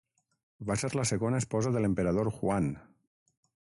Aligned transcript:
Va 0.69 0.77
ser 0.83 0.89
la 1.01 1.05
segona 1.11 1.43
esposa 1.43 1.75
de 1.77 1.85
l'emperador 1.87 2.35
Huan. 2.39 2.75